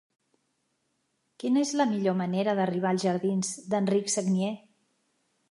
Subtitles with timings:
[1.43, 4.53] Quina és la millor manera d'arribar als jardins d'Enric Sagnier?